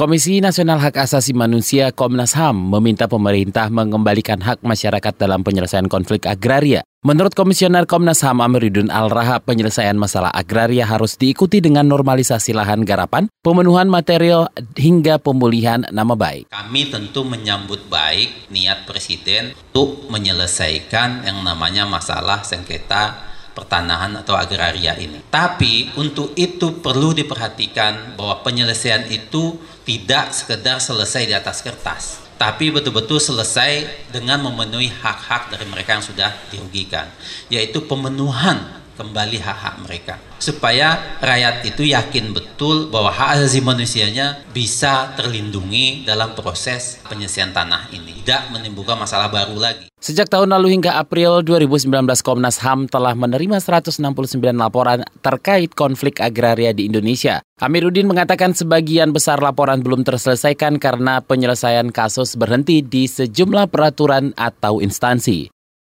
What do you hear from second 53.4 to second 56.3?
169 laporan terkait konflik